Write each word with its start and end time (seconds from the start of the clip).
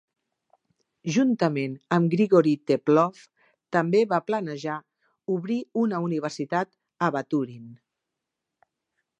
Juntament 1.17 1.75
amb 1.97 2.09
Grigory 2.15 2.53
Teplov 2.71 3.21
també 3.77 4.03
va 4.15 4.21
planejar 4.31 4.79
obrir 5.37 5.61
una 5.85 6.01
universitat 6.11 6.73
a 7.09 7.15
Baturin. 7.19 7.73